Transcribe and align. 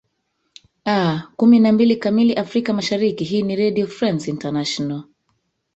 aa 0.85 1.27
kumi 1.37 1.59
na 1.59 1.71
mbili 1.71 1.95
kamili 1.95 2.33
afrika 2.33 2.73
mashariki 2.73 3.23
hii 3.23 3.41
ni 3.43 3.55
redio 3.55 3.87
france 3.87 4.29
international 4.31 5.03